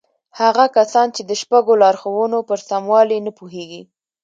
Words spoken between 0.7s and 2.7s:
کسان چې د شپږو لارښوونو پر